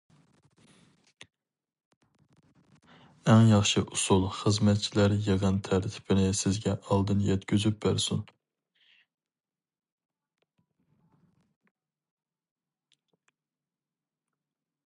ئەڭ 3.33 3.43
ياخشى 3.51 3.83
ئۇسۇل 3.97 4.25
خىزمەتچىلەر 4.37 5.15
يىغىن 5.27 5.59
تەرتىپىنى 5.69 6.25
سىزگە 6.41 6.75
ئالدىن 6.95 7.21
يەتكۈزۈپ 7.27 7.79
بەرسۇن. 7.87 8.25